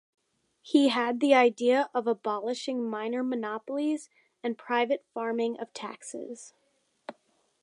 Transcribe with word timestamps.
He 0.63 0.87
had 0.87 1.19
the 1.19 1.35
idea 1.35 1.91
of 1.93 2.07
abolishing 2.07 2.89
minor 2.89 3.21
monopolies 3.21 4.09
and 4.41 4.57
private 4.57 5.05
farming 5.13 5.59
of 5.59 5.71
taxes. 5.73 6.55